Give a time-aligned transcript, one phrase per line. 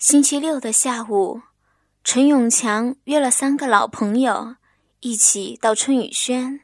[0.00, 1.42] 星期六的下午，
[2.02, 4.56] 陈永强约了三个老朋友
[5.00, 6.60] 一起到春雨轩，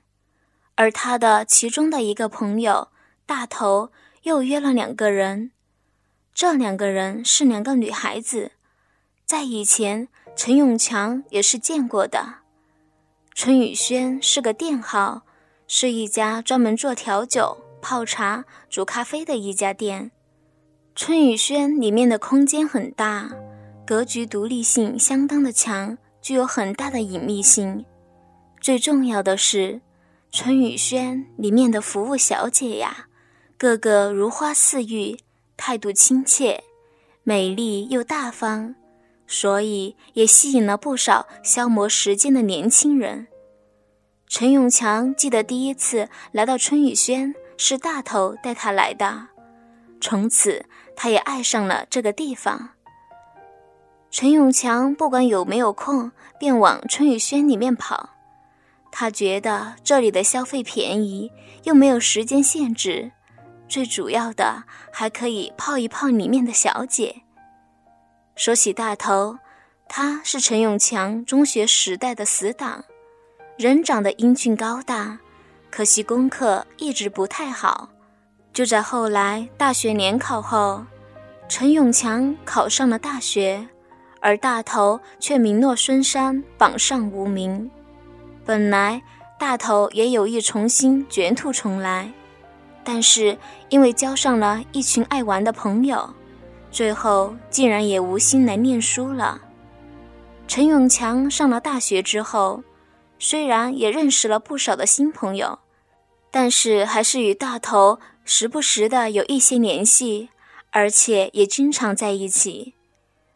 [0.75, 2.89] 而他的其中的一个朋友
[3.27, 5.51] 大头又约了两个人。
[6.33, 8.53] 这两个人是两个女孩子，
[9.27, 12.37] 在以前陈永强也是见过的。
[13.35, 15.27] 春雨轩是个店号，
[15.69, 20.11] 是一家专门做调酒、泡茶、煮咖啡的一家店。
[20.97, 23.31] 春雨轩里面的空间很大，
[23.87, 27.85] 格局独立性相当的强，具有很大的隐秘性。
[28.63, 29.83] 最重要的是，
[30.33, 33.09] 春雨轩里面的服务小姐呀，
[33.59, 35.19] 个个如花似玉，
[35.59, 36.65] 态度亲切，
[37.25, 38.75] 美丽又大方，
[39.27, 43.27] 所以也吸引了不少消磨时间的年轻人。
[44.27, 49.29] 陈永强记得第一次来到春雨轩是大头带他来的，
[50.01, 50.65] 从此。
[50.97, 52.71] 他也爱上了这个地方。
[54.11, 58.11] 陈永强不管有没有空，便往春雨轩里面跑。
[58.91, 61.31] 他觉得这里的消费便宜，
[61.65, 63.13] 又没有时间限制，
[63.69, 67.23] 最主要的还可以泡一泡里面的小姐。
[68.35, 69.37] 说起大头，
[69.87, 72.85] 他是陈永强中学时代的死党，
[73.59, 75.19] 人长得英俊高大，
[75.71, 77.91] 可惜功课一直不太好。
[78.57, 80.83] 就在后来大学联考后，
[81.47, 83.69] 陈永强考上了大学，
[84.19, 87.71] 而大头却名落孙山，榜上无名。
[88.47, 89.03] 本来
[89.39, 92.11] 大头也有意重新卷土重来，
[92.83, 93.37] 但是
[93.69, 96.09] 因为交上了一群爱玩的朋友，
[96.71, 99.39] 最后竟然也无心来念书了。
[100.49, 102.63] 陈永强上了大学之后，
[103.19, 105.59] 虽然也认识了不少的新朋友，
[106.31, 107.99] 但是还是与大头。
[108.29, 110.31] 时不时的有一些联系，
[110.73, 112.75] 而且也经常在一起。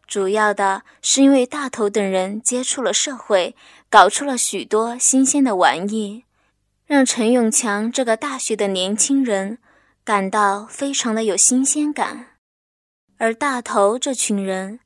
[0.04, 3.54] 主要的是因为大头等人接触了社会，
[3.88, 6.24] 搞出了许多新鲜的玩意，
[6.86, 9.58] 让陈永强这个大学的年轻人
[10.02, 12.26] 感到非常的有新鲜感。
[13.18, 14.80] 而大头这群人，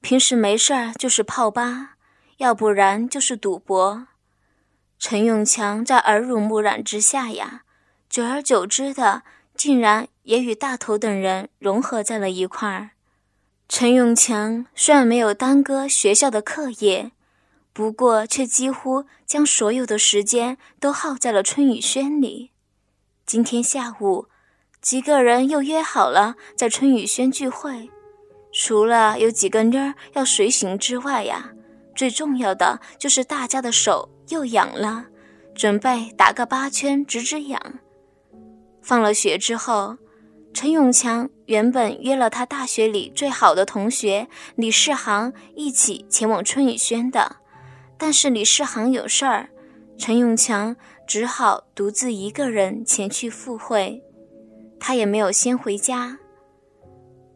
[0.00, 1.96] 平时没事儿就是泡吧，
[2.38, 4.06] 要不然就是赌博。
[4.98, 7.64] 陈永强在耳濡目染之下呀，
[8.08, 9.22] 久而久之的。
[9.60, 12.92] 竟然也与大头等人融合在了一块儿。
[13.68, 17.12] 陈永强虽然没有耽搁学校的课业，
[17.74, 22.52] 不过却几乎将所有的时间都耗在了春雨轩里。
[23.26, 24.28] 今天下午，
[24.80, 27.90] 几个人又约好了在春雨轩聚会。
[28.54, 31.50] 除了有几个妮儿要随行之外呀，
[31.94, 35.08] 最重要的就是大家的手又痒了，
[35.54, 37.60] 准备打个八圈止止痒。
[38.82, 39.96] 放了学之后，
[40.52, 47.36] 陈永强原本约了他大学里最好的同学李世航一起前往春雨轩的，
[47.96, 49.50] 但是李世航有事儿，
[49.96, 50.74] 陈永强
[51.06, 54.02] 只好独自一个人前去赴会。
[54.80, 56.18] 他也没有先回家。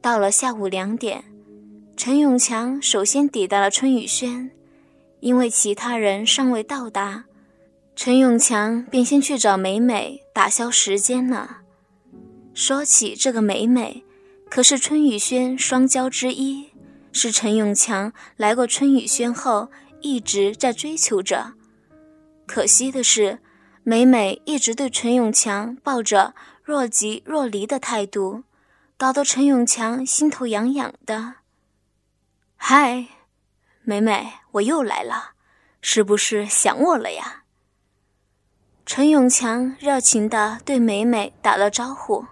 [0.01, 1.25] 到了下午两点，
[1.97, 4.51] 陈永强首先抵达了春雨轩，
[5.21, 7.25] 因为其他人尚未到达。
[7.97, 11.59] 陈永强便先去找美美打消时间了。
[12.53, 14.05] 说起这个美美，
[14.51, 16.73] 可是春雨轩双骄之一，
[17.13, 21.55] 是陈永强来过春雨轩后一直在追求着。
[22.47, 23.39] 可惜的是，
[23.85, 26.35] 美美一直对陈永强抱着
[26.65, 28.43] 若即若离的态度，
[28.99, 31.37] 搞得陈永强心头痒痒的。
[32.57, 33.07] 嗨，
[33.83, 35.35] 美美，我又来了，
[35.81, 37.44] 是不是想我了呀？
[38.87, 42.27] 陈永强热情地对美美打了招呼：“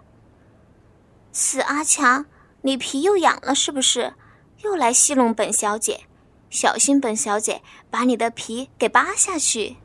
[1.33, 2.27] 死阿强，
[2.61, 4.13] 你皮又痒了是不是？
[4.59, 6.03] 又来戏弄本小姐，
[6.51, 9.79] 小心本小姐把你的皮给扒下去。”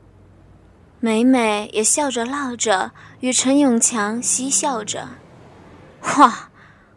[1.00, 5.08] 美美也笑着闹着与陈永强嬉笑着
[6.18, 6.50] ：“哇，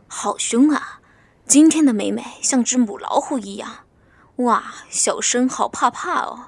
[0.07, 0.99] 好凶啊！
[1.47, 3.85] 今天的美美像只母老虎一样，
[4.37, 6.47] 哇，小生好怕怕哦。”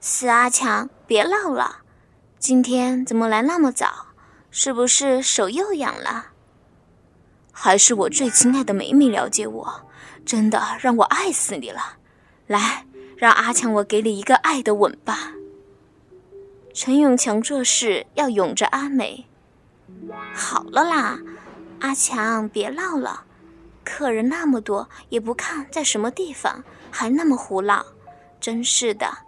[0.00, 1.81] 死阿强，别闹了。
[2.42, 4.08] 今天怎么来那么早？
[4.50, 6.32] 是不是手又痒了？
[7.52, 9.86] 还是我最亲爱的美美了解我，
[10.26, 11.98] 真的让我爱死你了。
[12.48, 12.84] 来，
[13.16, 15.34] 让阿强我给你一个爱的吻吧。
[16.74, 19.24] 陈永强做事要拥着阿美。
[20.34, 21.20] 好了啦，
[21.78, 23.22] 阿强别闹了，
[23.84, 27.86] 客人那么多也不看在什么地方，还那么胡闹，
[28.40, 29.18] 真是的。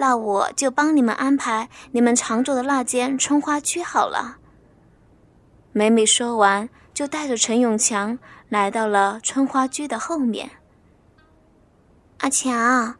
[0.00, 4.38] 那我就帮你们安排你们常住的那间春花居好了。
[5.72, 8.18] 美美说完，就就带着陈永强
[8.50, 10.50] 来到了春花居的后面。
[12.18, 12.96] 阿强，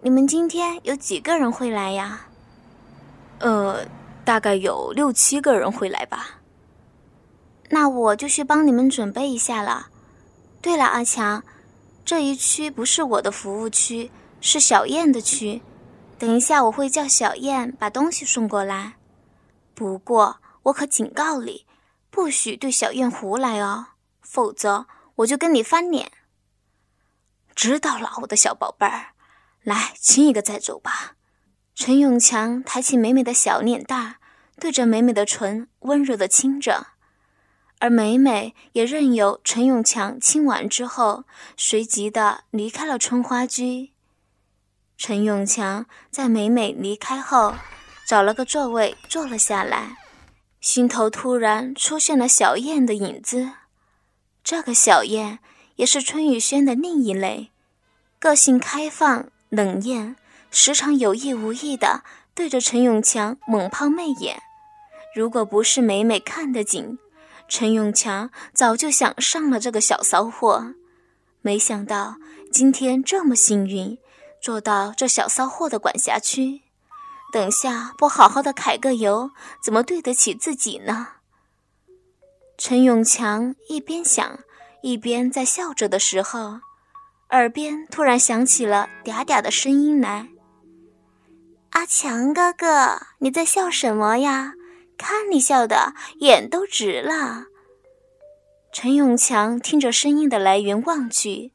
[0.00, 2.26] 你们今天有几个人会来呀？
[3.38, 3.86] 呃，
[4.24, 6.40] 大概有六七个人会来吧。
[7.70, 9.90] 那我就去帮你们准备一下了。
[10.60, 11.44] 对了，阿强，
[12.04, 14.10] 这一区不是我的服务区，
[14.40, 15.62] 是小燕的区。
[16.18, 18.94] 等一下，我会叫小燕把东西送过来。
[19.74, 21.66] 不过，我可警告你，
[22.10, 23.88] 不许对小燕胡来哦，
[24.22, 24.86] 否则
[25.16, 26.10] 我就跟你翻脸。
[27.54, 29.08] 知道了，我的小宝贝儿，
[29.62, 31.16] 来亲一个再走吧。
[31.74, 34.16] 陈永强抬起美美的小脸蛋，
[34.58, 36.86] 对着美美的唇温柔的亲着，
[37.78, 41.24] 而美美也任由陈永强亲完之后，
[41.58, 43.92] 随即的离开了春花居。
[44.96, 47.54] 陈永强在美美离开后，
[48.06, 49.96] 找了个座位坐了下来，
[50.60, 53.50] 心头突然出现了小燕的影子。
[54.42, 55.38] 这个小燕。
[55.76, 57.50] 也是春雨轩的另一类，
[58.18, 60.16] 个性开放冷艳，
[60.50, 62.02] 时常有意无意的
[62.34, 64.40] 对着陈永强猛抛媚眼。
[65.14, 66.98] 如果不是美美看得紧，
[67.46, 70.72] 陈永强早就想上了这个小骚货。
[71.42, 72.16] 没想到
[72.50, 73.98] 今天这么幸运，
[74.46, 76.62] 坐到这小骚货的管辖区。
[77.32, 81.08] 等下不好好的揩个油，怎么对得起自己呢？
[82.56, 84.38] 陈永强一边想。
[84.82, 86.60] 一边在笑着的时候，
[87.30, 90.28] 耳边突然响起了嗲嗲的声音来
[91.70, 94.52] ：“阿强哥哥，你在笑什么呀？
[94.96, 97.46] 看你笑的眼都直了。”
[98.72, 101.50] 陈永强听着声音的来源望去，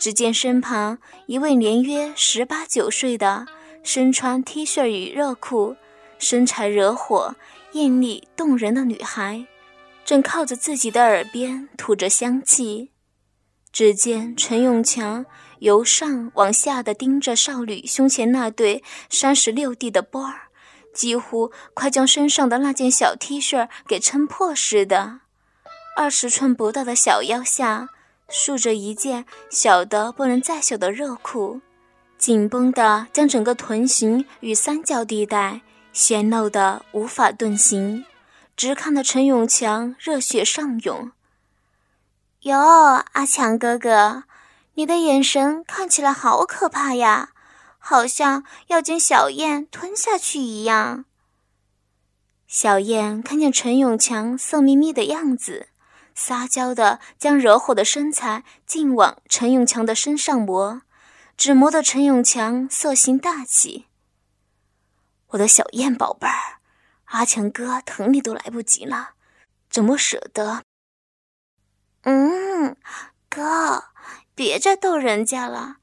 [0.00, 3.46] 只见身旁一位年约十八九岁的、
[3.82, 5.76] 身穿 T 恤与热裤、
[6.18, 7.36] 身材惹火、
[7.72, 9.46] 艳丽动人的女孩。
[10.02, 12.90] 正靠着自己的耳边吐着香气，
[13.70, 15.26] 只见陈永强
[15.58, 20.48] 由上往下的盯着少女胸前那对三十六 D 的波儿，
[20.94, 25.20] 几乎快将身上的那件小 T 恤给撑破似的。
[25.96, 27.90] 二十寸不到的小腰下
[28.30, 31.60] 束着一件小的不能再小的热裤，
[32.16, 35.60] 紧绷的将整个臀型与三角地带
[35.92, 38.04] 显露的无法遁形。
[38.56, 41.12] 直看得陈永强热血上涌。
[42.40, 42.58] 哟，
[43.12, 44.24] 阿强哥哥，
[44.74, 47.30] 你的眼神看起来好可怕呀，
[47.78, 51.06] 好像要将小燕吞下去一样。
[52.46, 55.68] 小燕看见陈永强色眯眯的样子，
[56.20, 60.82] 撒娇的将惹火的身材尽往陈永强的身上磨，
[61.34, 63.86] 只磨得陈永强色心大起。
[65.28, 66.60] 我的小燕宝贝儿。
[67.06, 69.14] 阿强哥疼你都来不及了，
[69.70, 70.62] 怎么舍得？
[72.02, 72.76] 嗯，
[73.30, 73.84] 哥，
[74.34, 75.78] 别再逗人家了，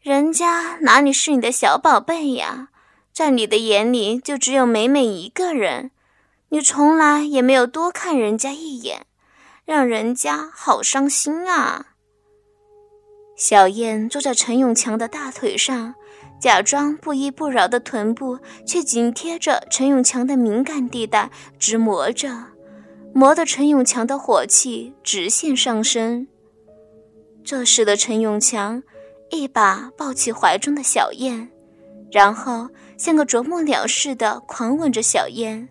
[0.00, 2.70] 人家哪里是你的小宝贝呀？
[3.12, 5.92] 在你的眼里就只有美美一个人，
[6.48, 9.06] 你从来也没有多看人家一眼，
[9.66, 11.94] 让人家好伤心啊！
[13.34, 15.94] 小燕坐在陈永强的大腿上。
[16.38, 22.28] 假装不依不饶的臀部，却紧贴着陈永强的敏感地带，直磨着，
[23.14, 26.28] 磨得陈永强的火气直线上升。
[27.42, 28.82] 这时的陈永强
[29.30, 31.48] 一把抱起怀中的小燕，
[32.12, 32.68] 然后
[32.98, 35.66] 像个啄木鸟似的狂吻着小燕，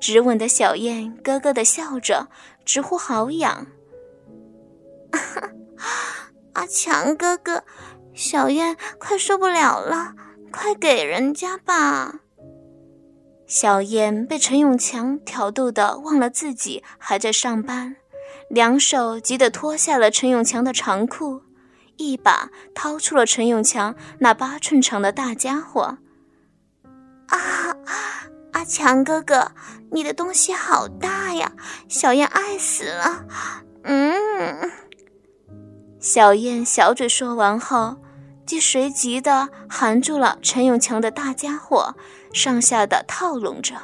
[0.00, 2.28] 直吻的小燕咯咯的笑着，
[2.64, 3.66] 直呼好痒。
[6.54, 7.64] 阿强哥哥。
[8.12, 10.14] 小燕快受不了了，
[10.52, 12.20] 快给人家吧！
[13.44, 17.96] 小燕被陈永强挑逗的忘了自己还在上班，
[18.48, 21.42] 两手急得脱下了陈永强的长裤，
[21.96, 25.98] 一把掏出了陈永强那八寸长的大家伙。
[27.26, 27.76] 啊，
[28.54, 29.52] 阿强哥哥，
[29.90, 31.52] 你的东西好大呀，
[31.88, 33.26] 小燕爱死了。
[33.82, 34.70] 嗯，
[36.00, 37.98] 小燕小嘴说完后。
[38.46, 41.96] 即随即的含住了陈永强的大家伙，
[42.30, 43.74] 上下的套拢着。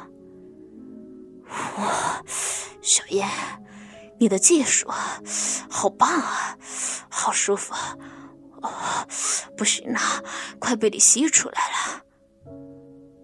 [1.77, 2.23] 哇，
[2.79, 3.27] 小燕，
[4.19, 4.87] 你的技术
[5.67, 6.55] 好棒啊，
[7.09, 7.73] 好舒服。
[8.61, 8.71] 哦，
[9.57, 9.99] 不行了，
[10.59, 12.00] 快被你吸出来了。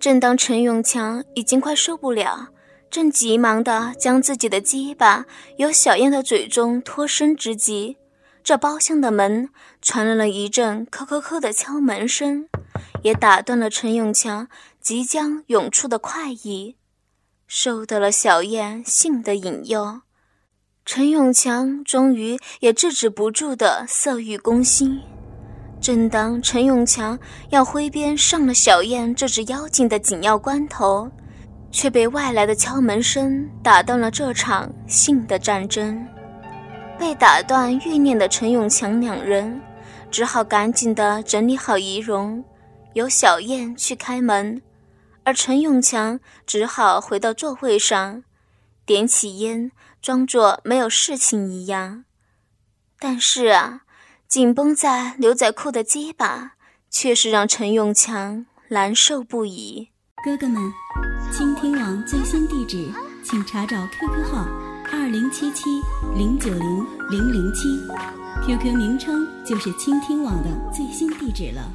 [0.07, 2.47] 正当陈永强已经快受不了，
[2.89, 5.25] 正急忙的将自己的鸡巴
[5.57, 7.97] 由小燕的嘴中脱身之际。
[8.41, 9.49] 这包厢的门
[9.81, 12.47] 传来了一阵“叩叩叩”的敲门声，
[13.03, 14.47] 也打断了陈永强
[14.79, 16.77] 即将涌出的快意。
[17.45, 20.03] 受到了小燕性的引诱，
[20.85, 25.01] 陈永强终于也制止不住的色欲攻心。
[25.87, 27.17] 正当陈永强
[27.49, 31.09] 要挥鞭上了小燕这只妖精的紧要关头，
[31.71, 36.05] 却被外来的敲门声打断了这场性的战争。
[36.99, 39.61] 被打断欲念的陈永强两人，
[40.11, 42.43] 只好赶紧的整理好仪容，
[42.91, 44.61] 由小燕去开门，
[45.23, 48.25] 而陈永强只好回到座位上，
[48.85, 49.71] 点起烟。
[50.01, 52.03] 装作没有事情一样，
[52.99, 53.83] 但是啊，
[54.27, 56.55] 紧绷在牛仔裤的鸡巴，
[56.89, 59.87] 却是让陈永强难受不已。
[60.21, 60.61] 哥哥们，
[61.31, 62.91] 倾听网最新地址，
[63.23, 64.45] 请查找 QQ 号
[64.91, 65.63] 二零七七
[66.13, 67.69] 零九零零零七
[68.45, 71.71] ，QQ 名称就是倾听网的最新地址了。